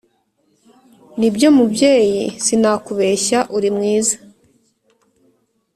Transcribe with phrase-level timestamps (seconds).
[1.19, 4.15] nibyo mubyeyi sinakubeshya uri mwiza